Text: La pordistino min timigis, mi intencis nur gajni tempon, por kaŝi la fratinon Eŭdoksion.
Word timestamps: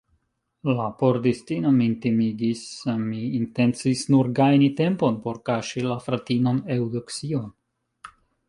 La 0.77 0.85
pordistino 1.01 1.73
min 1.75 1.91
timigis, 2.05 2.63
mi 3.03 3.19
intencis 3.41 4.03
nur 4.15 4.33
gajni 4.41 4.71
tempon, 4.83 5.23
por 5.27 5.41
kaŝi 5.51 5.85
la 5.93 6.03
fratinon 6.07 6.67
Eŭdoksion. 6.79 7.47